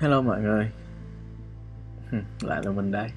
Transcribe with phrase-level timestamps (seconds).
[0.00, 0.70] Hello mọi người.
[2.42, 3.08] Lại là mình đây.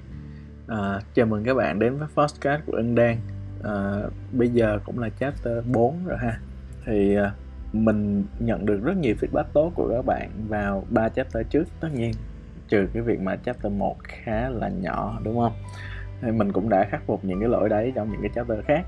[0.68, 3.16] À, Chào mừng các bạn đến với podcast của Ân Đan.
[3.62, 6.38] À, Bây giờ cũng là chapter 4 rồi ha.
[6.84, 7.32] Thì à,
[7.72, 11.64] mình nhận được rất nhiều feedback tốt của các bạn vào ba chapter trước.
[11.80, 12.12] Tất nhiên
[12.68, 15.52] trừ cái việc mà chapter 1 khá là nhỏ đúng không?
[16.20, 18.86] Thì mình cũng đã khắc phục những cái lỗi đấy trong những cái chapter khác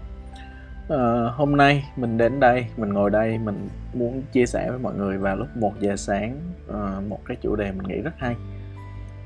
[0.95, 4.95] uh, hôm nay mình đến đây mình ngồi đây mình muốn chia sẻ với mọi
[4.95, 6.37] người vào lúc 1 giờ sáng
[6.69, 8.37] uh, một cái chủ đề mình nghĩ rất hay.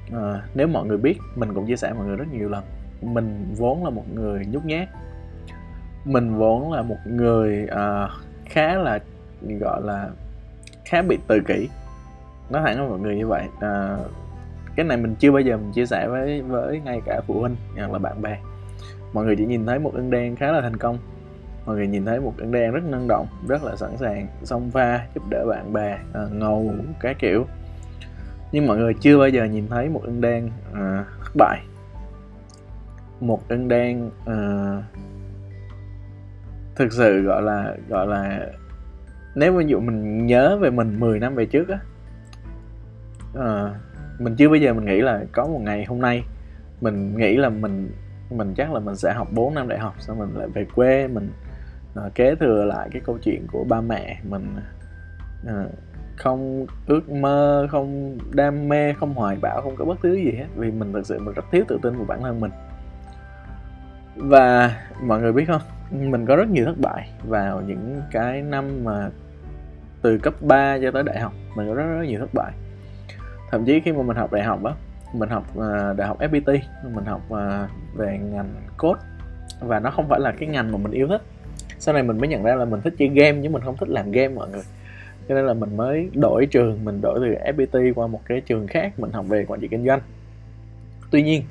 [0.09, 2.65] Uh, nếu mọi người biết mình cũng chia sẻ mọi người rất nhiều lần.
[3.03, 4.89] Mình vốn là một người nhút nhát.
[6.05, 8.11] Mình vốn là một người uh,
[8.45, 8.99] khá là
[9.61, 10.09] gọi là
[10.85, 11.69] khá bị tự kỷ.
[12.51, 13.45] Nói thẳng với mọi người như vậy.
[13.57, 14.11] Uh,
[14.77, 17.57] cái này mình chưa bao giờ mình chia sẻ với với ngay cả phụ huynh
[17.77, 18.39] hoặc là bạn bè.
[19.13, 20.99] Mọi người chỉ nhìn thấy một ưng đen khá là thành công
[21.71, 24.71] mọi người nhìn thấy một ưng đen rất năng động rất là sẵn sàng xông
[24.71, 27.47] pha giúp đỡ bạn bè à, ngầu cái kiểu.
[28.53, 31.61] Nhưng mọi người chưa bao giờ nhìn thấy một ưng đen à, thất bại.
[33.21, 34.37] Một ưng đen à,
[36.77, 38.47] thực sự gọi là gọi là
[39.35, 41.79] nếu ví dụ mình nhớ về mình 10 năm về trước á
[43.35, 43.75] à,
[44.19, 46.25] mình chưa bao giờ mình nghĩ là có một ngày hôm nay
[46.81, 47.91] mình nghĩ là mình
[48.31, 51.09] mình chắc là mình sẽ học 4 năm đại học xong mình lại về quê
[51.09, 51.31] mình
[51.95, 54.57] à, kế thừa lại cái câu chuyện của ba mẹ mình
[55.47, 55.65] à,
[56.17, 60.47] không ước mơ không đam mê không hoài bão không có bất cứ gì hết
[60.57, 62.51] vì mình thực sự mình rất thiếu tự tin vào bản thân mình.
[64.17, 65.63] Và mọi người biết không?
[65.91, 69.11] Mình có rất nhiều thất bại vào những cái năm mà
[70.03, 72.53] từ cấp 3 cho tới đại học mình có rất, rất nhiều thất bại.
[73.51, 74.73] Thậm chí khi mà mình học đại học á
[75.13, 76.59] mình học uh, đại học FPT
[76.93, 79.01] mình học uh, về ngành code
[79.61, 81.23] và nó không phải là cái ngành mà mình yêu thích
[81.81, 83.89] sau này mình mới nhận ra là mình thích chơi game nhưng mình không thích
[83.89, 84.63] làm game mọi người.
[85.29, 88.67] Cho nên là mình mới đổi trường, mình đổi từ FPT qua một cái trường
[88.67, 90.01] khác, mình học về quản trị kinh doanh.
[91.11, 91.43] Tuy nhiên,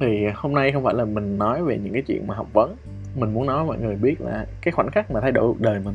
[0.00, 2.76] thì hôm nay không phải là mình nói về những cái chuyện mà học vấn.
[3.16, 5.80] Mình muốn nói mọi người biết là cái khoảnh khắc mà thay đổi cuộc đời
[5.84, 5.94] mình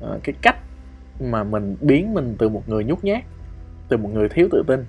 [0.00, 0.56] ờ, cái cách
[1.20, 3.22] mà mình biến mình từ một người nhút nhát,
[3.88, 4.84] từ một người thiếu tự tin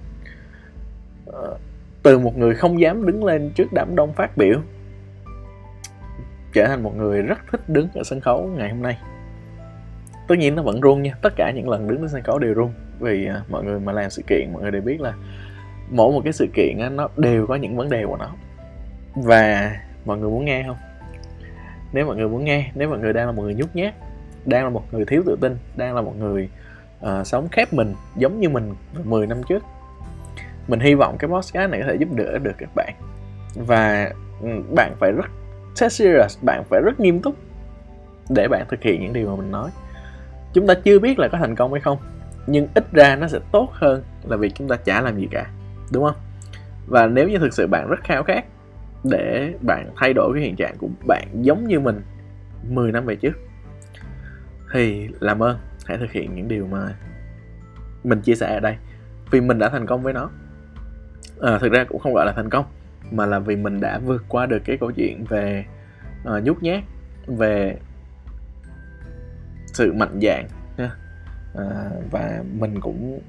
[1.26, 1.58] ờ,
[2.04, 4.60] từ một người không dám đứng lên trước đám đông phát biểu
[6.58, 8.98] trở thành một người rất thích đứng ở sân khấu ngày hôm nay.
[10.28, 12.54] Tất nhiên nó vẫn run nha tất cả những lần đứng trên sân khấu đều
[12.54, 12.74] run.
[13.00, 15.14] Vì uh, mọi người mà làm sự kiện mọi người đều biết là
[15.90, 18.32] mỗi một cái sự kiện á, nó đều có những vấn đề của nó.
[19.16, 19.76] Và
[20.06, 20.78] mọi người muốn nghe không?
[21.94, 23.94] Nếu mọi người muốn nghe nếu mọi người đang là một người nhút nhát
[24.46, 26.50] đang là một người thiếu tự tin đang là một người
[27.06, 28.74] uh, sống khép mình giống như mình
[29.04, 29.64] 10 năm trước
[30.68, 32.94] mình hy vọng cái podcast này có thể giúp đỡ được các bạn.
[33.56, 35.26] Và ừ, bạn phải rất
[35.78, 37.36] serious bạn phải rất nghiêm túc
[38.30, 39.70] để bạn thực hiện những điều mà mình nói.
[40.54, 41.98] Chúng ta chưa biết là có thành công hay không
[42.48, 45.48] nhưng ít ra nó sẽ tốt hơn là việc chúng ta chả làm gì cả
[45.92, 46.16] đúng không?
[46.88, 48.46] Và nếu như thực sự bạn rất khao khát
[49.04, 52.02] để bạn thay đổi cái hiện trạng của bạn giống như mình
[52.70, 53.34] 10 năm về trước
[54.74, 56.96] thì làm ơn hãy thực hiện những điều mà
[58.04, 58.76] mình chia sẻ ở đây.
[59.32, 60.30] Vì mình đã thành công với nó.
[61.42, 62.66] À, thực ra cũng không gọi là thành công
[63.12, 65.66] mà là vì mình đã vượt qua được cái câu chuyện về
[66.38, 66.84] uh, nhút nhát
[67.28, 67.78] về
[69.74, 70.48] sự mạnh dạn
[70.78, 70.96] nha à,
[71.54, 73.20] ờ, và mình cũng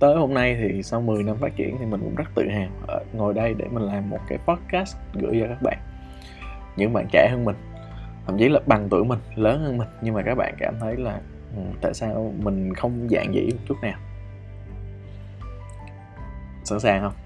[0.00, 2.68] tới hôm nay thì sau 10 năm phát triển thì mình cũng rất tự hào
[2.86, 5.78] ở ngồi đây để mình làm một cái podcast gửi cho các bạn.
[6.76, 7.56] Những bạn trẻ hơn mình
[8.26, 10.96] thậm chí là bằng tuổi mình lớn hơn mình nhưng mà các bạn cảm thấy
[10.96, 11.20] là
[11.56, 13.98] ừ, tại sao mình không dạng dĩ một chút nào?
[16.64, 17.21] Sẵn sàng không?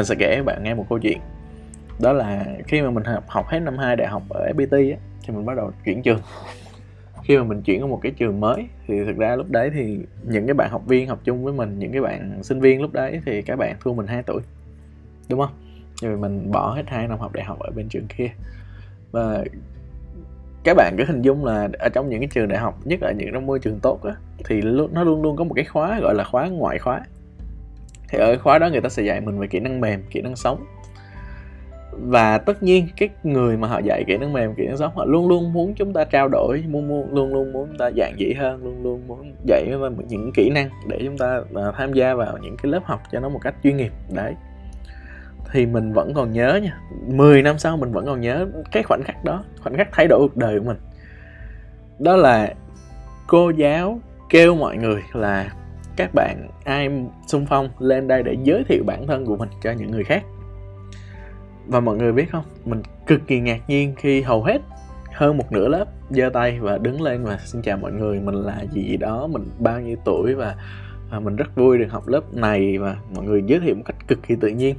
[0.00, 1.18] Mình sẽ kể bạn nghe một câu chuyện.
[1.98, 4.98] Đó là khi mà mình học, học hết năm 2 đại học ở FPT á,
[5.22, 6.20] thì mình bắt đầu chuyển trường.
[7.24, 9.98] Khi mà mình chuyển ở một cái trường mới thì thực ra lúc đấy thì
[10.22, 12.92] những cái bạn học viên học chung với mình những cái bạn sinh viên lúc
[12.92, 14.42] đấy thì các bạn thua mình 2 tuổi
[15.28, 15.54] đúng không?
[16.02, 18.30] Rồi mình bỏ hết hai năm học đại học ở bên trường kia.
[19.12, 19.44] Và
[20.64, 23.12] các bạn cứ hình dung là ở trong những cái trường đại học nhất là
[23.12, 24.14] những cái môi trường tốt á
[24.44, 24.62] thì
[24.92, 27.00] nó luôn luôn có một cái khóa gọi là khóa ngoại khóa
[28.10, 30.36] thì ở khóa đó người ta sẽ dạy mình về kỹ năng mềm kỹ năng
[30.36, 30.64] sống.
[31.92, 35.04] Và tất nhiên cái người mà họ dạy kỹ năng mềm kỹ năng sống họ
[35.04, 38.18] luôn luôn muốn chúng ta trao đổi muốn, muốn luôn luôn muốn chúng ta dạng
[38.18, 39.64] dĩ hơn luôn luôn muốn dạy
[40.08, 43.20] những kỹ năng để chúng ta uh, tham gia vào những cái lớp học cho
[43.20, 43.92] nó một cách chuyên nghiệp.
[44.14, 44.34] Đấy.
[45.52, 49.02] Thì mình vẫn còn nhớ nha 10 năm sau mình vẫn còn nhớ cái khoảnh
[49.04, 50.78] khắc đó khoảnh khắc thay đổi cuộc đời của mình.
[51.98, 52.54] Đó là
[53.26, 55.50] cô giáo kêu mọi người là
[56.00, 56.90] các bạn ai
[57.26, 60.24] xung phong lên đây để giới thiệu bản thân của mình cho những người khác.
[61.66, 64.58] Và mọi người biết không mình cực kỳ ngạc nhiên khi hầu hết
[65.12, 68.34] hơn một nửa lớp giơ tay và đứng lên và xin chào mọi người mình
[68.34, 70.54] là gì gì đó mình bao nhiêu tuổi và,
[71.10, 73.96] và mình rất vui được học lớp này và mọi người giới thiệu một cách
[74.08, 74.76] cực kỳ tự nhiên.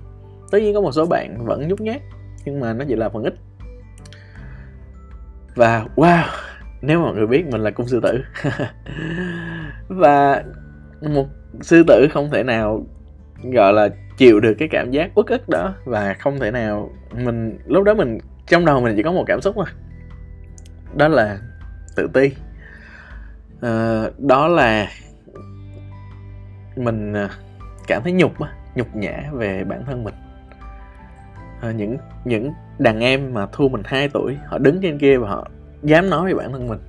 [0.51, 2.01] Tất nhiên có một số bạn vẫn nhút nhát
[2.45, 3.33] nhưng mà nó chỉ là phần ít.
[5.55, 6.23] Và wow
[6.81, 8.21] nếu mọi người biết mình là cung sư tử.
[9.87, 10.43] Và
[11.01, 11.27] một
[11.61, 12.85] sư tử không thể nào
[13.43, 15.73] gọi là chịu được cái cảm giác uất ức đó.
[15.85, 18.17] Và không thể nào mình lúc đó mình
[18.47, 19.65] trong đầu mình chỉ có một cảm xúc thôi.
[20.95, 21.39] Đó là
[21.95, 22.31] tự ti.
[23.61, 24.87] À, đó là
[26.75, 27.29] mình ờ,
[27.87, 28.31] cảm thấy nhục
[28.75, 30.13] nhục nhã về bản thân mình.
[31.61, 35.29] À, những những đàn em mà thua mình 2 tuổi họ đứng trên kia và
[35.29, 35.49] họ
[35.83, 36.79] dám nói về bản thân mình.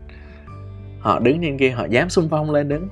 [1.00, 2.88] Họ đứng trên kia họ dám xung phong lên đứng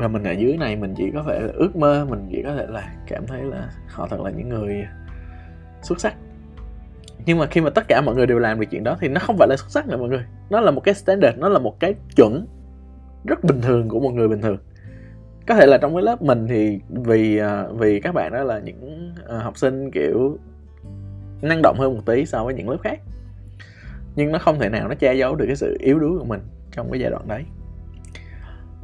[0.00, 2.54] là mình ở dưới này, mình chỉ có thể là ước mơ, mình chỉ có
[2.54, 4.86] thể là cảm thấy là họ thật là những người
[5.82, 6.14] xuất sắc.
[7.26, 9.20] Nhưng mà khi mà tất cả mọi người đều làm được chuyện đó thì nó
[9.20, 10.24] không phải là xuất sắc nữa mọi người.
[10.50, 12.46] Nó là một cái standard, nó là một cái chuẩn
[13.24, 14.58] rất bình thường của một người bình thường.
[15.46, 18.58] Có thể là trong cái lớp mình thì vì à, vì các bạn đó là
[18.58, 20.38] những à, học sinh, kiểu,
[21.42, 23.00] năng động hơn một tí so với những lớp khác.
[24.16, 26.40] Nhưng nó không thể nào nó che giấu được cái sự yếu đuối của mình
[26.72, 27.44] trong cái giai đoạn đấy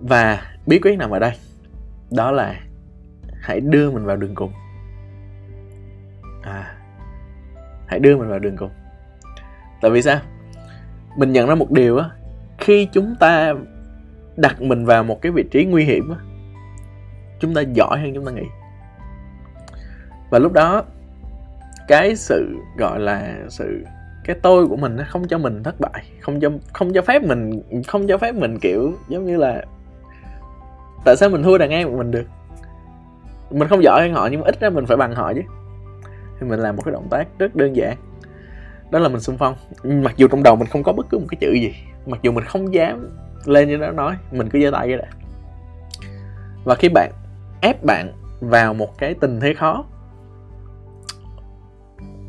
[0.09, 1.33] và bí quyết nằm ở đây.
[2.11, 2.61] Đó là
[3.41, 4.53] hãy đưa mình vào đường cùng.
[6.43, 6.75] À
[7.87, 8.71] hãy đưa mình vào đường cùng.
[9.81, 10.21] Tại vì sao?
[11.17, 12.09] Mình nhận ra một điều á,
[12.59, 13.55] khi chúng ta
[14.37, 16.17] đặt mình vào một cái vị trí nguy hiểm á,
[17.41, 18.47] chúng ta giỏi hơn chúng ta nghĩ.
[20.31, 20.85] Và lúc đó,
[21.89, 23.85] cái sự gọi là sự,
[24.25, 27.23] cái tôi của mình nó không cho mình thất bại, không cho không cho phép
[27.23, 29.65] mình, không cho phép mình, kiểu, giống như là
[31.05, 32.25] tại sao mình thua đàn em của mình được?
[33.51, 35.43] Mình không giỏi hơn họ, nhưng mà ít ra mình phải bằng họ chứ.
[36.41, 37.97] Thì mình làm một cái động tác rất đơn giản.
[38.91, 39.55] Đó là mình xung phong.
[39.83, 41.75] Mặc dù trong đầu mình không có bất cứ một cái chữ gì.
[42.07, 43.11] Mặc dù mình không dám
[43.45, 45.07] lên như đó nói, mình cứ giơ tay cái đã.
[46.65, 47.13] Và khi bạn
[47.61, 49.85] ép bạn vào một cái tình thế khó,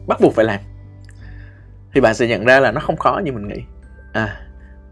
[0.08, 0.60] bắt buộc phải làm,
[1.94, 3.64] thì bạn sẽ nhận ra là nó không khó như mình nghĩ.
[4.14, 4.42] À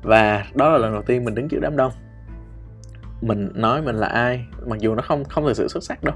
[0.02, 1.92] và đó là lần đầu tiên mình đứng trước đám đông
[3.24, 6.16] mình nói mình là ai mặc dù nó không không thực sự xuất sắc đâu.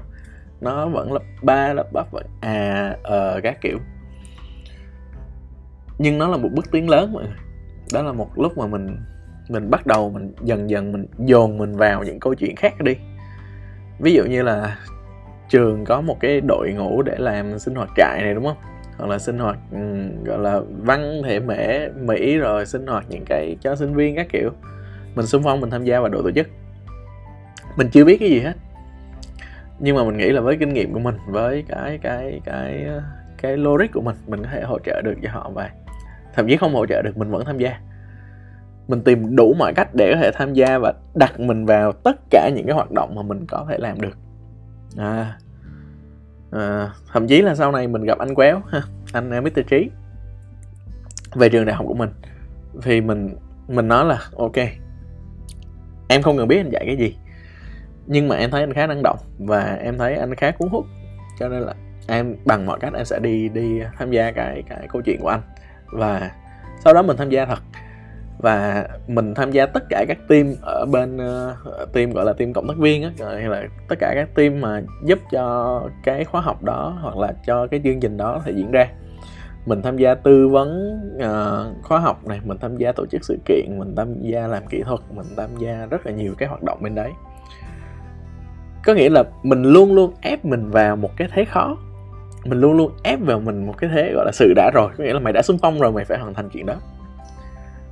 [0.60, 3.78] Nó vẫn là ba là bắp vẫn à ờ các kiểu.
[5.98, 7.36] Nhưng nó là một bước tiến lớn mọi người.
[7.92, 8.96] Đó là một lúc mà mình
[9.48, 12.96] mình bắt đầu mình dần dần mình dồn mình vào những câu chuyện khác đi.
[13.98, 14.78] Ví dụ như là
[15.48, 18.56] trường có một cái đội ngũ để làm sinh hoạt trại này đúng không?
[18.98, 23.24] Hoặc là sinh hoạt um, gọi là văn thể mễ mỹ rồi sinh hoạt những
[23.26, 24.50] cái cho sinh viên các kiểu.
[25.14, 26.46] Mình xung phong mình tham gia vào đội tổ chức
[27.78, 28.52] mình chưa biết cái gì hết.
[29.78, 32.86] Nhưng mà mình nghĩ là với kinh nghiệm của mình với cái cái cái
[33.42, 35.70] cái logic của mình mình có thể hỗ trợ được cho họ và
[36.34, 37.80] thậm chí không hỗ trợ được mình vẫn tham gia.
[38.88, 42.16] Mình tìm đủ mọi cách để có thể tham gia và đặt mình vào tất
[42.30, 44.18] cả những cái hoạt động mà mình có thể làm được.
[44.96, 45.38] À,
[46.50, 48.82] à thậm chí là sau này mình gặp anh quéo ha
[49.12, 49.90] anh à, Mr Trí
[51.34, 52.10] về trường đại học của mình.
[52.82, 53.36] Thì mình
[53.68, 54.56] mình nói là ok
[56.08, 57.16] em không cần biết anh dạy cái gì
[58.08, 60.84] nhưng mà em thấy anh khá năng động và em thấy anh khá cuốn hút.
[61.38, 61.74] Cho nên là
[62.06, 65.28] em bằng mọi cách em sẽ đi đi tham gia cái cái câu chuyện của
[65.28, 65.40] anh.
[65.86, 66.30] Và
[66.84, 67.58] sau đó mình tham gia thật.
[68.38, 72.52] Và mình tham gia tất cả các team ở bên uh, team gọi là team
[72.52, 76.40] cộng tác viên á hay là tất cả các team mà giúp cho cái khóa
[76.40, 78.86] học đó hoặc là cho cái chương trình đó thể diễn ra.
[79.66, 83.38] Mình tham gia tư vấn uh, khóa học này mình tham gia tổ chức sự
[83.44, 86.62] kiện mình tham gia làm kỹ thuật mình tham gia rất là nhiều cái hoạt
[86.62, 87.10] động bên đấy
[88.84, 91.76] có nghĩa là mình luôn luôn ép mình vào một cái thế khó.
[92.44, 94.90] Mình luôn luôn ép vào mình một cái thế gọi là sự đã rồi.
[94.98, 96.74] Có nghĩa là mày đã xung phong rồi mày phải hoàn thành chuyện đó.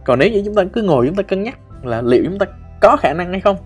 [0.05, 2.47] Còn nếu như chúng ta cứ ngồi chúng ta cân nhắc là liệu chúng ta
[2.81, 3.57] có khả năng hay không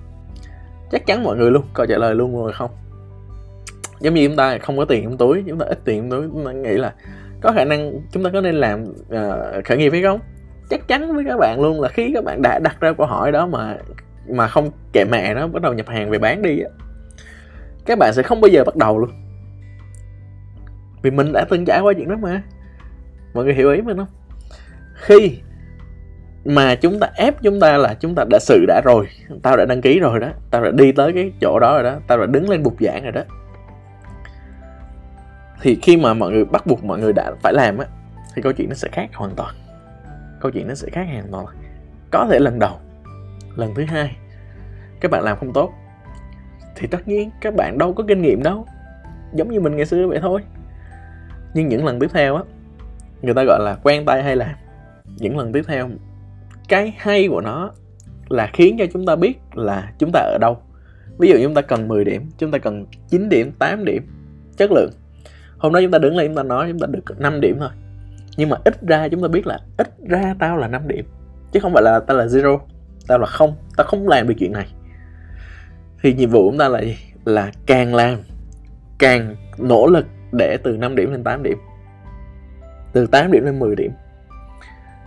[0.91, 2.71] chắc chắn mọi người luôn câu trả lời luôn rồi không.
[4.01, 6.29] Giống như chúng ta không có tiền trong túi chúng ta ít tiền trong túi
[6.33, 6.95] chúng ta nghĩ là
[7.41, 10.21] có khả năng chúng ta có nên làm uh, khởi nghiệp hay không?
[10.71, 13.33] Chắc chắn với các bạn luôn là khi các bạn đã đặt ra câu hỏi
[13.33, 13.77] đó mà
[14.29, 16.71] mà không kệ mẹ nó bắt đầu nhập hàng về bán đi á
[17.87, 19.11] các bạn sẽ không bao giờ bắt đầu luôn.
[21.03, 22.43] Vì mình đã từng trải qua chuyện đó mà.
[23.35, 24.09] Mọi người hiểu ý mình không?
[24.95, 25.39] Khi
[26.45, 29.09] mà chúng ta ép chúng ta là chúng ta đã sự đã rồi,
[29.43, 31.99] tao đã đăng ký rồi đó, tao đã đi tới cái chỗ đó rồi đó,
[32.07, 33.23] tao đã đứng lên bục giảng rồi đó.
[35.63, 37.87] Thì khi mà mọi người bắt buộc mọi người đã phải làm á,
[38.35, 39.55] thì câu chuyện nó sẽ khác hoàn toàn.
[40.41, 41.47] Câu chuyện nó sẽ khác hoàn toàn.
[42.11, 42.79] Có thể lần đầu,
[43.57, 44.17] lần thứ hai,
[45.01, 45.73] các bạn làm không tốt
[46.77, 48.67] thì tất nhiên, các bạn đâu có kinh nghiệm đâu.
[49.35, 50.41] Giống như mình ngày xưa vậy thôi.
[51.55, 52.43] Nhưng những lần tiếp theo á,
[53.23, 54.55] người ta gọi là quen tay hay làm
[55.17, 55.89] những lần tiếp theo,
[56.69, 57.73] cái hay của nó
[58.29, 60.59] là khiến cho chúng ta biết là chúng ta ở đâu.
[61.19, 64.07] Ví dụ chúng ta cần 10 điểm, chúng ta cần 9 điểm 8 điểm
[64.57, 64.91] chất lượng.
[65.59, 67.71] Hôm đó chúng ta đứng lên, chúng ta nói chúng ta được 5 điểm thôi.
[68.37, 71.05] Nhưng mà ít ra chúng ta biết là ít ra tao là 5 điểm,
[71.53, 72.59] chứ không phải là tao là zero,
[73.07, 74.67] tao là không, tao không làm được chuyện này
[76.03, 76.97] thì nhiệm vụ của chúng ta là gì?
[77.25, 78.19] Là càng làm
[78.99, 81.59] càng nỗ lực để từ 5 điểm lên 8 điểm.
[82.93, 83.93] Từ 8 điểm lên 10 điểm.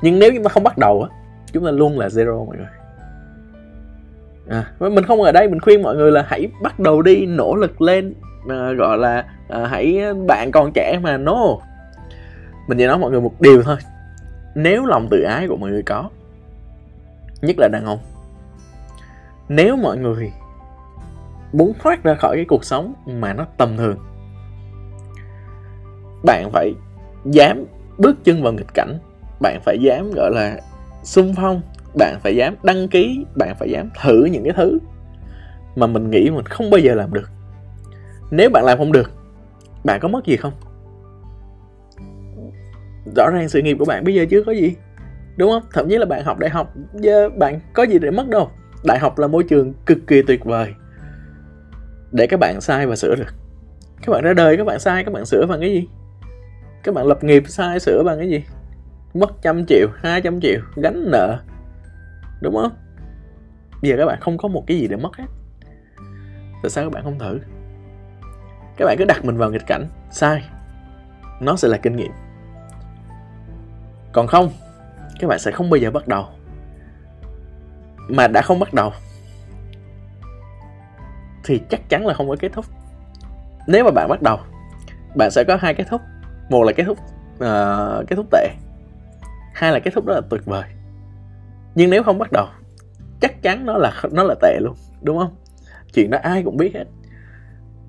[0.02, 1.10] Nhưng nếu chúng ta không bắt đầu á
[1.52, 2.66] chúng ta luôn là zero mọi người.
[4.48, 7.56] À, mình không ở đây mình khuyên mọi người là hãy bắt đầu đi nỗ
[7.56, 8.14] lực lên
[8.50, 11.58] à, gọi là à, hãy à, bạn còn trẻ mà no.
[12.68, 13.78] Mình chỉ nói mọi người một điều thôi.
[14.56, 16.10] Nếu lòng tự ái của mọi người có
[17.42, 18.00] nhất là đàn ông
[19.50, 20.32] nếu mọi người
[21.54, 23.98] muốn thoát ra khỏi cái cuộc sống mà nó tầm thường.
[26.26, 26.74] Bạn phải
[27.26, 27.66] dám
[27.98, 28.98] bước chân vào nghịch cảnh.
[29.42, 30.58] Bạn phải dám, gọi là,
[31.04, 31.62] xung phong.
[31.98, 33.26] Bạn phải dám đăng ký.
[33.36, 34.80] Bạn phải dám thử những cái thứ
[35.76, 37.30] mà mình nghĩ mình không bao giờ làm được.
[38.32, 39.12] Nếu bạn làm không được,
[39.84, 40.54] bạn có mất gì không?
[43.16, 44.76] Rõ ràng sự nghiệp của bạn bây giờ chưa có gì,
[45.38, 45.64] đúng không?
[45.74, 48.50] Thậm chí là bạn học đại học, giờ bạn có gì để mất đâu?
[48.86, 50.74] Đại học là môi trường cực kỳ tuyệt vời
[52.13, 53.34] để các bạn sai và sửa được.
[54.01, 55.88] Các bạn ra đời, các bạn sai, các bạn sửa bằng cái gì?
[56.84, 58.43] Các bạn lập nghiệp sai, sửa bằng cái gì?
[59.13, 61.39] Mất trăm triệu, hai trăm triệu, gánh nợ.
[62.41, 62.72] Đúng không?
[63.82, 65.25] Bây giờ các bạn không có một cái gì để mất hết.
[66.63, 67.39] Tại sao các bạn không thử?
[68.77, 69.88] Các bạn cứ đặt mình vào nghịch cảnh.
[70.12, 70.43] Sai.
[71.41, 72.12] Nó sẽ là kinh nghiệm.
[74.12, 74.50] Còn không,
[75.20, 76.25] các bạn sẽ không bao giờ bắt đầu.
[78.10, 78.91] Mà đã không bắt đầu
[81.44, 82.66] thì chắc chắn là không có kết thúc.
[83.68, 84.38] Nếu mà bạn bắt đầu
[85.16, 86.02] bạn sẽ có hai kết thúc.
[86.50, 86.98] Một là kết thúc
[87.36, 88.50] uh, kết thúc tệ
[89.54, 90.64] hai là kết thúc rất là tuyệt vời.
[91.76, 92.48] Nhưng nếu không bắt đầu
[93.22, 95.36] chắc chắn nó là nó là tệ luôn đúng không?
[95.94, 96.86] Chuyện đó ai cũng biết hết.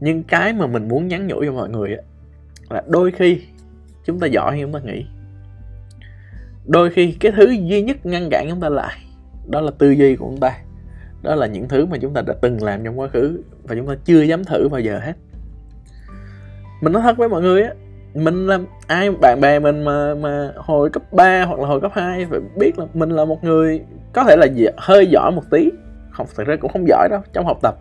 [0.01, 2.03] Nhưng cái mà mình muốn nhắn nhủ cho mọi người á
[2.71, 3.43] là đôi khi
[4.05, 5.07] chúng ta giỏi hơn chúng ta nghĩ
[6.67, 8.99] đôi khi cái thứ duy nhất ngăn cản chúng ta lại
[9.47, 10.59] đó là tư duy của chúng ta
[11.25, 13.87] đó là những thứ mà chúng ta đã từng làm trong quá khứ và chúng
[13.87, 15.13] ta chưa dám thử bao giờ hết.
[16.81, 17.71] Mình nói thật với mọi người á,
[18.15, 21.93] mình là ai, bạn bè mình mà mà hồi cấp 3 hoặc là hồi cấp
[21.95, 23.81] 2 phải biết là mình là một người
[24.13, 25.71] có thể là hơi giỏi một tí.
[26.11, 27.75] Không thực ra cũng không giỏi đâu, trong học tập.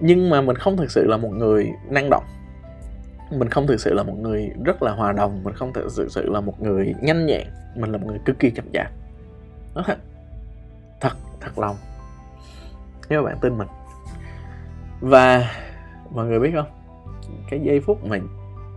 [0.00, 2.24] Nhưng mà mình không thực sự là một người năng động.
[3.30, 6.30] Mình không thực sự là một người rất là hòa đồng, mình không thực sự
[6.30, 7.46] là một người nhanh nhẹn.
[7.76, 8.90] Mình là một người cực kỳ chậm chạp.
[11.00, 11.76] Thật thật lòng
[13.12, 13.68] nếu mà bạn tin mình.
[15.00, 15.50] Và
[16.10, 16.66] mọi người biết không?
[17.50, 18.18] Cái giây phút mà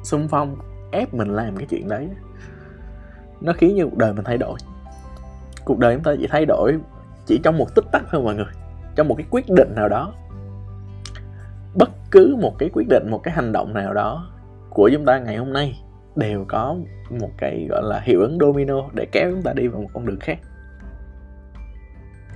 [0.04, 0.56] xung phong
[0.92, 2.10] ép mình làm cái chuyện đấy
[3.42, 4.60] nó khiến như cuộc đời mình thay đổi.
[5.66, 6.78] Cuộc đời chúng ta chỉ thay đổi
[7.26, 8.46] chỉ trong một tích tắc thôi mọi người
[8.96, 10.14] trong một cái quyết định nào đó.
[11.76, 14.30] Bất cứ một cái quyết định một cái hành động nào đó
[14.70, 15.84] của chúng ta ngày hôm nay
[16.16, 16.76] đều có
[17.10, 20.06] một cái gọi là hiệu ứng domino để kéo chúng ta đi vào một con
[20.06, 20.38] đường khác.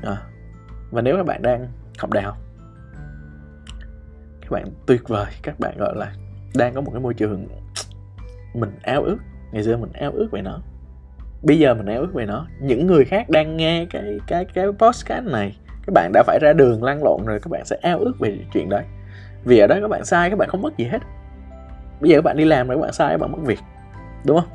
[0.04, 0.18] À,
[0.92, 1.68] và nếu các bạn đang
[2.00, 2.38] học đại học
[4.42, 6.14] các bạn tuyệt vời các bạn gọi là
[6.56, 7.48] đang có một cái môi trường
[8.54, 9.18] mình áo ước
[9.52, 10.60] ngày xưa mình áo ước về nó
[11.42, 14.66] bây giờ mình áo ước về nó những người khác đang nghe cái cái cái
[14.80, 18.00] podcast này các bạn đã phải ra đường lăn lộn rồi các bạn sẽ ao
[18.00, 18.84] ước về chuyện đấy
[19.44, 21.00] vì ở đó các bạn sai các bạn không mất gì hết
[22.02, 23.60] bây giờ các bạn đi làm rồi các bạn sai các bạn mất việc
[24.26, 24.50] đúng không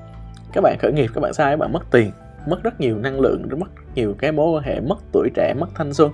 [0.53, 2.11] các bạn khởi nghiệp các bạn sai các bạn mất tiền
[2.47, 5.69] mất rất nhiều năng lượng mất nhiều cái mối quan hệ mất tuổi trẻ mất
[5.75, 6.11] thanh xuân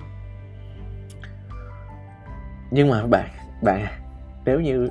[2.71, 3.29] nhưng mà bạn
[3.61, 3.99] bạn à,
[4.45, 4.89] nếu như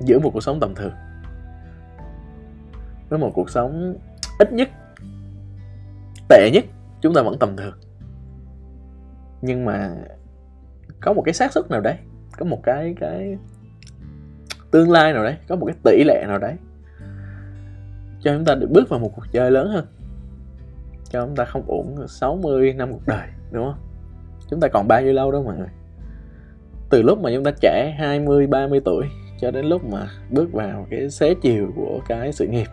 [0.00, 0.92] giữ một cuộc sống tầm thường,
[3.08, 3.98] với một cuộc sống
[4.38, 4.68] ít nhất,
[6.28, 6.64] tệ nhất,
[7.00, 7.78] chúng ta vẫn tầm thường.
[9.42, 9.90] Nhưng mà
[11.00, 11.96] có một cái xác suất nào đấy,
[12.38, 13.38] có một cái cái
[14.70, 16.54] tương lai nào đấy, có một cái tỷ lệ nào đấy,
[18.20, 19.86] cho chúng ta được bước vào một cuộc chơi lớn hơn,
[21.10, 23.80] cho chúng ta không uổng 60 năm cuộc đời, đúng không?
[24.50, 25.68] Chúng ta còn bao nhiêu lâu đâu mọi người?
[26.90, 29.06] Từ lúc mà chúng ta trẻ 20 30 tuổi
[29.40, 32.68] cho đến lúc mà bước vào cái xế chiều của cái sự nghiệp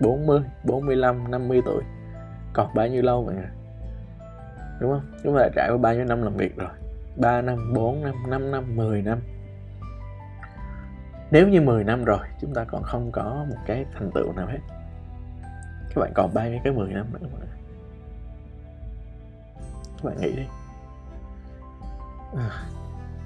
[0.00, 1.82] 40, 45, 50 tuổi
[2.52, 3.48] còn bao nhiêu lâu mọi người
[4.80, 5.12] đúng không?
[5.22, 6.70] Chúng ta đã trải qua bao nhiêu năm làm việc rồi?
[7.16, 9.18] 3 năm, 4 năm, 5 năm, 10 năm.
[11.30, 14.46] Nếu như 10 năm rồi chúng ta còn không có một cái thành tựu nào
[14.46, 14.58] hết.
[15.94, 17.52] Các bạn còn bao nhiêu cái 10 năm nữa mọi người
[20.02, 20.42] các bạn nghĩ đi.
[22.36, 22.64] À,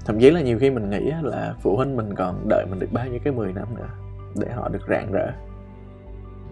[0.07, 2.87] thậm chí là nhiều khi mình nghĩ là phụ huynh mình còn đợi mình được
[2.91, 3.89] bao nhiêu cái 10 năm nữa
[4.35, 5.31] để họ được rạng rỡ,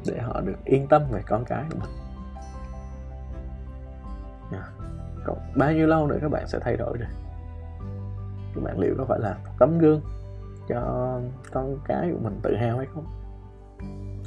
[0.07, 1.89] để họ được yên tâm về con cái của mình.
[4.51, 4.65] Yeah.
[5.25, 7.05] còn bao nhiêu lâu nữa các bạn sẽ thay đổi được
[8.55, 10.01] các bạn liệu có phải là tấm gương
[10.67, 10.81] cho
[11.51, 13.05] con cái của mình tự hào hay không?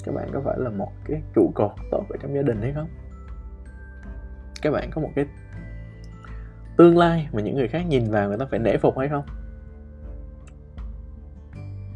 [0.05, 2.73] Các bạn có phải là một cái trụ cột tốt ở trong gia đình hay
[2.73, 2.89] không?
[4.63, 5.27] Các bạn có một cái
[6.79, 9.25] tương lai mà những người khác nhìn vào người ta phải nể phục hay không?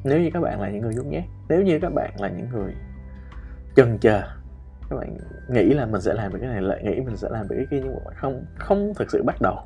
[0.04, 2.48] Nếu như các bạn là những người nhút nhát nếu như các bạn là những
[2.50, 2.74] người
[3.76, 4.22] chần chờ
[4.90, 5.16] các bạn
[5.48, 7.66] nghĩ là mình sẽ làm được cái này lại nghĩ mình sẽ làm được cái
[7.70, 9.58] kia nhưng mà không không thực sự bắt đầu.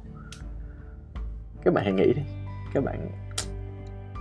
[1.64, 2.22] Các bạn hãy nghĩ đi.
[2.74, 3.08] Các bạn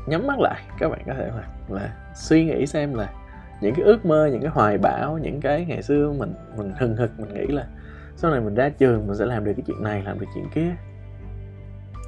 [0.07, 0.63] nhắm mắt lại.
[0.79, 3.13] Các bạn có thể là, là suy nghĩ xem là
[3.61, 6.95] những cái ước mơ những cái hoài bão những cái ngày xưa mình mình hừng
[6.95, 7.67] hực mình nghĩ là
[8.15, 10.45] sau này mình ra trường, mình sẽ làm được cái chuyện này, làm được chuyện
[10.53, 10.71] kia.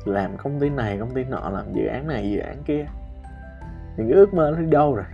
[0.06, 2.86] Làm công ty này, công ty nọ, làm dự án này, dự án kia.
[3.98, 5.06] Những cái ước mơ nó đi đâu rồi?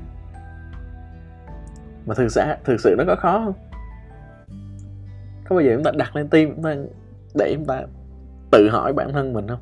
[2.06, 3.54] Mà thực sự thực sự nó có khó không?
[5.50, 6.76] Có bao giờ chúng ta đặt lên tim chúng ta
[7.36, 7.84] để chúng ta
[8.52, 9.60] tự hỏi bản thân mình không?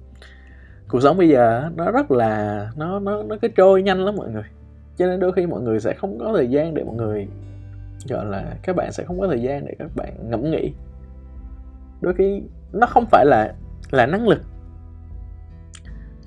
[0.87, 4.29] Cuộc sống bây giờ nó rất là, nó nó nó cứ trôi nhanh lắm mọi
[4.29, 4.43] người.
[4.97, 7.27] Cho nên đôi khi mọi người sẽ không có thời gian để mọi người,
[8.09, 10.73] gọi là, các bạn sẽ không có thời gian để các bạn ngẫm nghĩ
[12.01, 13.53] đôi khi nó không phải là
[13.91, 14.41] là năng lực.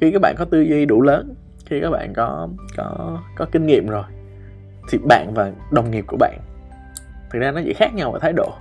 [0.00, 1.34] Khi các bạn có tư duy đủ lớn,
[1.66, 4.04] khi các bạn có có có kinh nghiệm rồi,
[4.90, 6.38] thì bạn và đồng nghiệp của bạn,
[7.30, 8.52] thực ra nó chỉ khác nhau ở thái độ,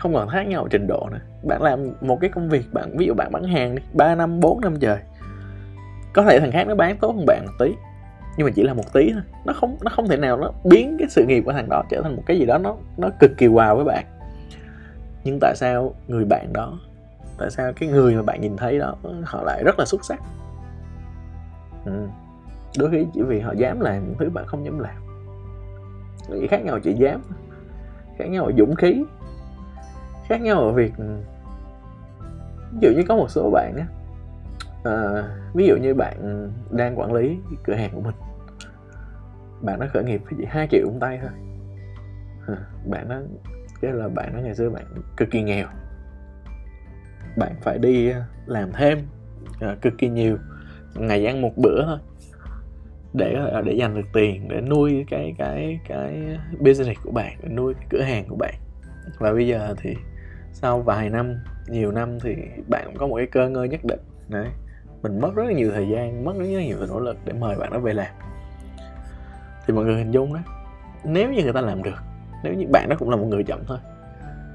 [0.00, 1.20] không còn khác nhau ở trình độ nữa.
[1.42, 4.40] Bạn làm một cái công việc, bạn, ví dụ bạn bán hàng đi, ba năm
[4.40, 4.98] 4 năm trời,
[6.12, 7.74] có thể thằng khác nó bán tốt hơn bạn một tí,
[8.36, 9.22] nhưng mà chỉ là một tí thôi.
[9.44, 12.02] Nó không nó không thể nào nó biến cái sự nghiệp của thằng đó trở
[12.02, 14.04] thành một cái gì đó nó nó cực kỳ wow với bạn
[15.26, 16.78] nhưng tại sao người bạn đó
[17.38, 20.20] tại sao cái người mà bạn nhìn thấy đó họ lại rất là xuất sắc?
[21.84, 22.06] Ừ.
[22.78, 24.96] đôi khi chỉ vì họ dám làm những thứ bạn không dám làm.
[26.28, 27.22] Chỉ khác nhau chỉ dám
[28.18, 29.04] khác nhau ở dũng khí
[30.28, 30.92] khác nhau ở việc
[32.72, 33.86] ví dụ như có một số bạn á
[34.84, 38.14] à, ví dụ như bạn đang quản lý cửa hàng của mình.
[39.60, 41.30] Bạn nó khởi nghiệp chỉ hai triệu trong tay thôi.
[42.86, 43.16] Bạn nó
[43.80, 44.84] cái là bạn nói ngày xưa bạn
[45.16, 45.66] cực kỳ nghèo.
[47.36, 48.98] Bạn phải đi ờ, làm thêm
[49.60, 50.36] à, cực kỳ nhiều.
[50.94, 51.98] Ngày ăn một bữa thôi.
[53.14, 57.48] Để ờ, để dành được tiền để nuôi cái cái cái business của bạn để
[57.48, 58.54] nuôi cái cửa hàng của bạn.
[59.18, 59.96] Và bây giờ thì
[60.52, 61.34] sau vài năm
[61.68, 62.36] nhiều năm thì
[62.68, 64.00] bạn cũng có một cái cơ ngơi nhất định.
[64.28, 64.46] Đấy.
[65.02, 67.56] Mình mất rất là nhiều thời gian mất rất là nhiều nỗ lực để mời
[67.56, 68.14] bạn đó về làm.
[69.66, 70.40] Thì mọi người hình dung đó
[71.04, 71.96] nếu như người ta làm được
[72.46, 73.78] nếu như bạn đó cũng là một người chậm thôi,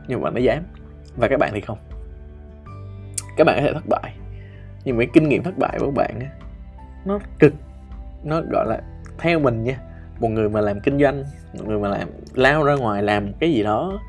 [0.08, 0.64] nhưng mà nó dám,
[1.18, 1.78] và các bạn thì không.
[3.38, 4.14] Các bạn có thể thất bại,
[4.84, 6.28] nhưng mà cái kinh nghiệm thất bại của bạn á,
[7.06, 7.54] nó cực,
[8.24, 8.82] nó gọi là
[9.18, 9.78] theo mình nha.
[10.20, 11.24] Một người mà làm kinh doanh,
[11.54, 14.00] một người mà làm, lao ra ngoài làm cái gì đó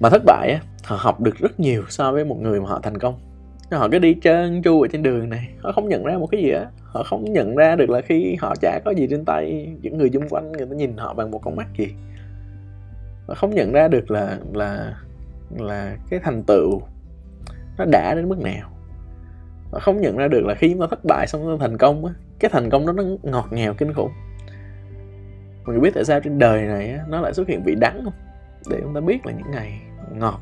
[0.00, 2.80] mà thất bại á, họ học được rất nhiều so với một người mà họ
[2.82, 3.18] thành công.
[3.70, 6.42] Họ cứ đi trơn tru ở trên đường này, họ không nhận ra một cái
[6.42, 6.66] gì á.
[6.82, 10.10] Họ không nhận ra được là khi họ chả có gì trên tay những người
[10.12, 11.88] xung quanh, người ta nhìn họ bằng một con mắt gì
[13.34, 14.94] không nhận ra được là là
[15.50, 16.80] là cái thành tựu
[17.78, 18.70] nó đã đến mức nào.
[19.72, 22.04] Họ không nhận ra được là khi chúng ta thất bại xong nó thành công
[22.04, 24.10] á cái thành công đó nó ngọt ngào kinh khủng.
[25.64, 28.00] Mọi người biết tại sao trên đời này á, nó lại xuất hiện vị đắng
[28.04, 28.12] không?
[28.70, 29.80] Để chúng ta biết là những ngày
[30.14, 30.40] ngọt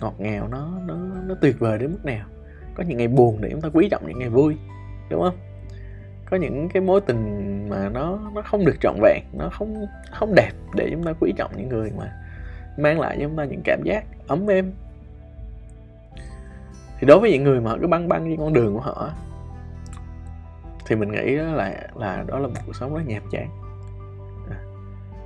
[0.00, 2.26] ngọt ngào nó nó nó tuyệt vời đến mức nào.
[2.74, 4.56] Có những ngày buồn để chúng ta quý trọng những ngày vui
[5.10, 5.36] đúng không?
[6.30, 10.34] Có những cái mối tình mà nó nó không được trọn vẹn nó không không
[10.34, 12.12] đẹp để chúng ta quý trọng những người mà
[12.78, 14.72] mang lại cho chúng ta những cảm giác ấm êm.
[16.98, 19.10] Thì đối với những người mà họ cứ băng băng trên con đường của họ
[20.86, 23.48] thì mình nghĩ đó là là đó là một cuộc sống rất nhàm chán.
[24.50, 24.58] À,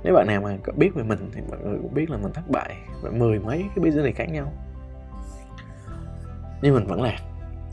[0.03, 2.49] nếu bạn nào mà biết về mình thì mọi người cũng biết là mình thất
[2.49, 4.51] bại về mười mấy cái business này khác nhau.
[6.61, 7.19] Nhưng mình vẫn làm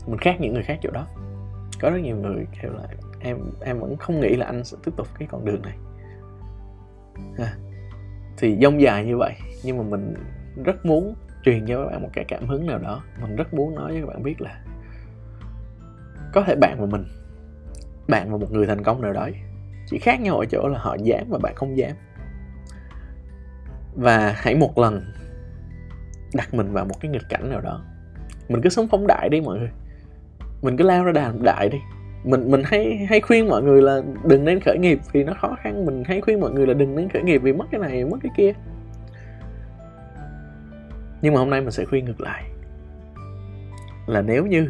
[0.07, 1.07] mình khác những người khác chỗ đó.
[1.81, 2.83] Có rất nhiều người kêu là
[3.23, 5.77] em em vẫn không nghĩ là anh sẽ tiếp tục cái con đường này.
[7.37, 7.53] À,
[8.37, 10.13] thì dông dài như vậy nhưng mà mình
[10.63, 13.03] rất muốn truyền cho các bạn một cái cảm hứng nào đó.
[13.21, 14.63] Mình rất muốn nói với các bạn biết là
[16.33, 17.03] có thể bạn và mình
[18.07, 19.29] bạn và một người thành công nào đó
[19.87, 21.91] chỉ khác nhau ở chỗ là họ dám và bạn không dám.
[23.95, 25.01] Và hãy một lần
[26.33, 27.81] đặt mình vào một cái nghịch cảnh nào đó.
[28.49, 29.69] Mình cứ sống phóng đại đi mọi người.
[30.61, 31.77] Mình cứ lao ra đàm đại đi
[32.23, 35.55] mình mình hay hay khuyên mọi người là đừng nên khởi nghiệp vì nó khó
[35.61, 35.85] khăn.
[35.85, 38.17] Mình hay khuyên mọi người là đừng nên khởi nghiệp vì mất cái này, mất
[38.23, 38.53] cái kia.
[41.21, 42.43] Nhưng mà hôm nay mình sẽ khuyên ngược lại.
[44.07, 44.69] Là nếu như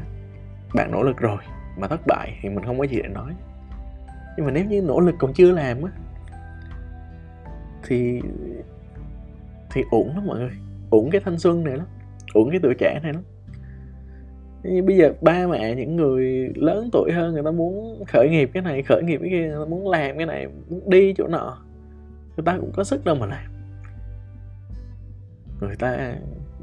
[0.74, 1.38] bạn nỗ lực rồi
[1.78, 3.34] mà thất bại thì mình không có gì để nói.
[4.38, 5.92] Nhưng mà nếu như nỗ lực còn chưa làm á,
[7.88, 8.22] thì
[9.72, 10.52] thì uổng lắm mọi người.
[10.90, 11.88] Uổng cái thanh xuân này lắm,
[12.34, 13.24] uổng cái tuổi trẻ này lắm
[14.64, 18.50] nhưng bây giờ ba mẹ những người lớn tuổi hơn người ta muốn khởi nghiệp
[18.54, 21.28] cái này, khởi nghiệp cái kia, người ta muốn làm cái này, muốn đi chỗ
[21.28, 21.58] nọ,
[22.38, 23.52] người ta cũng có sức đâu mà làm.
[25.62, 26.16] Người ta,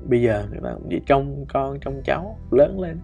[0.08, 2.98] bây giờ người ta cũng chỉ trông con, trông cháu lớn lên.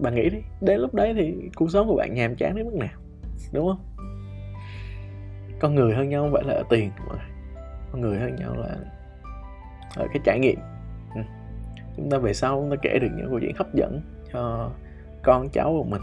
[0.00, 2.74] Bạn nghĩ đi, đến lúc đấy thì cuộc sống của bạn nhàm chán đến mức
[2.74, 2.98] nào,
[3.52, 3.80] đúng không?
[5.60, 7.14] Con người hơn nhau không phải là ở tiền mà.
[7.92, 8.76] Con người hơn nhau là
[9.96, 10.58] ở cái trải nghiệm
[11.96, 14.00] chúng ta về sau chúng ta kể được những câu chuyện hấp dẫn
[14.32, 14.70] cho
[15.22, 16.02] con cháu của mình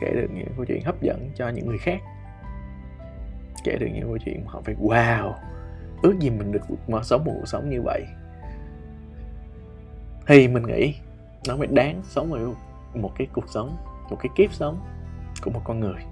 [0.00, 2.00] kể được những câu chuyện hấp dẫn cho những người khác.
[3.64, 5.32] Kể được những câu chuyện mà họ phải wow
[6.02, 8.04] ước gì mình được mà sống một cuộc sống như vậy.
[10.26, 10.94] Thì mình nghĩ
[11.48, 12.38] nó mới đáng sống một
[12.94, 13.76] một cái cuộc sống
[14.10, 14.80] một cái kiếp sống
[15.42, 16.02] của một con người.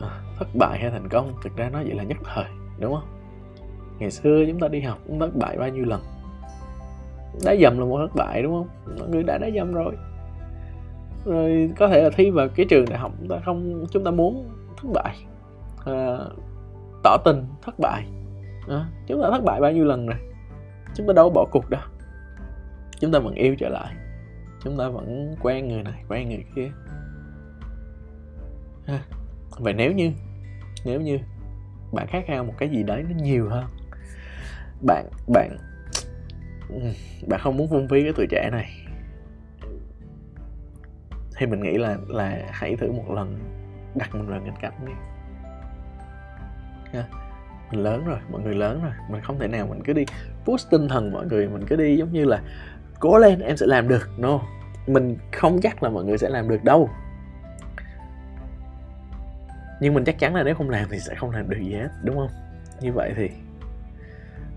[0.00, 2.46] À, thất bại hay thành công thực ra nó vậy là nhất thời
[2.78, 3.08] đúng không?
[3.98, 6.02] Ngày xưa chúng ta đi học cũng thất bại bao nhiêu lần?
[7.44, 8.96] Đá dầm là một thất bại đúng không?
[8.98, 9.96] Mọi người đã đá dầm rồi.
[11.24, 14.10] Rồi có thể là thi vào cái trường đại học chúng ta không chúng ta
[14.10, 15.16] muốn thất bại.
[15.84, 16.18] À,
[17.02, 18.06] tỏ tình thất bại.
[18.68, 20.18] À, chúng ta thất bại bao nhiêu lần rồi?
[20.94, 21.82] Chúng ta đâu bỏ cuộc đâu.
[23.00, 23.94] Chúng ta vẫn yêu trở lại.
[24.64, 26.70] Chúng ta vẫn quen người này quen người kia.
[28.86, 29.00] À,
[29.58, 30.10] vậy nếu như
[30.84, 31.18] nếu như
[31.92, 33.64] bạn khát khao một cái gì đấy nó nhiều hơn
[34.86, 35.56] bạn bạn
[37.26, 38.70] bạn không muốn phung phí cái tuổi trẻ này.
[41.36, 43.38] Thì mình nghĩ là là hãy thử một lần,
[43.94, 44.92] đặt mình vào nghịch cảnh đi.
[46.92, 47.06] Yeah.
[47.70, 50.04] mình lớn rồi, mọi người lớn rồi, mình không thể nào mình cứ đi
[50.44, 52.42] push tinh thần mọi người, mình cứ đi giống như là
[53.00, 54.40] cố lên, em sẽ làm được, no.
[54.86, 56.90] Mình không chắc là mọi người sẽ làm được đâu.
[59.80, 61.88] Nhưng mình chắc chắn là nếu không làm thì sẽ không làm được gì hết,
[62.04, 62.30] đúng không?
[62.80, 63.30] Như vậy thì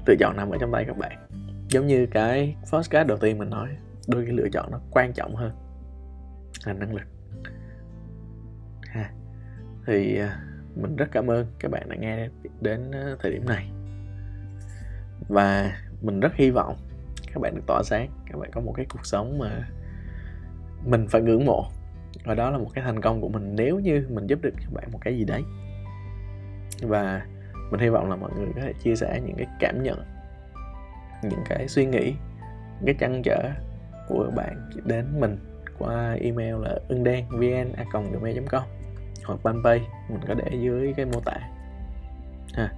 [0.06, 1.28] lựa chọn nằm ở trong tay các bạn
[1.75, 3.69] giống như cái podcast đầu tiên mình nói,
[4.07, 5.51] đôi khi lựa chọn nó quan trọng hơn
[6.65, 7.07] là năng lực.
[8.88, 9.11] Ha.
[9.88, 10.39] Thì à,
[10.75, 12.29] mình rất cảm ơn các bạn đã nghe
[12.61, 13.71] đến à, thời điểm này.
[15.27, 16.77] Và mình rất hy vọng
[17.33, 19.67] các bạn được tỏa sáng, các bạn có một cái cuộc sống mà
[20.85, 21.65] mình phải ngưỡng mộ.
[22.25, 24.73] Và đó là một cái thành công của mình nếu như mình giúp được các
[24.73, 25.43] bạn một cái gì đấy.
[26.81, 27.25] Và
[27.71, 30.14] mình hy vọng là mọi người có thể chia sẻ những cái cảm nhận
[31.21, 32.15] những cái suy nghĩ
[32.75, 33.51] những cái trăn trở
[34.08, 35.38] của bạn đến mình
[35.80, 38.63] qua email là ưng đen vn a gmail com
[39.25, 41.38] hoặc fanpage mình có để dưới cái mô tả.
[42.54, 42.69] Ha.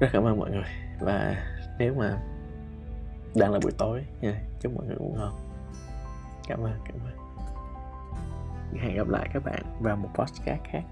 [0.00, 0.68] Rất cảm ơn mọi người.
[1.00, 1.36] Và
[1.78, 2.18] nếu mà
[3.36, 5.38] đang là buổi tối nha, chúc mọi người ngủ ngon.
[6.48, 7.18] Cảm ơn cảm ơn.
[8.82, 10.82] Hẹn gặp lại các bạn vào một podcast khác.